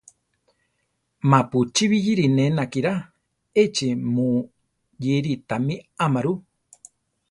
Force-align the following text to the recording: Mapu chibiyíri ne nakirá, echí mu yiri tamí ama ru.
Mapu 1.29 1.57
chibiyíri 1.75 2.25
ne 2.35 2.45
nakirá, 2.55 2.93
echí 3.61 3.87
mu 4.13 4.27
yiri 5.03 5.33
tamí 5.47 5.75
ama 6.05 6.19
ru. 6.25 6.33